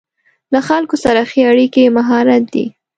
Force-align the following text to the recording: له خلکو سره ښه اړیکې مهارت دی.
له 0.53 0.59
خلکو 0.67 0.95
سره 1.03 1.21
ښه 1.31 1.41
اړیکې 1.51 1.93
مهارت 1.97 2.43
دی. 2.53 2.65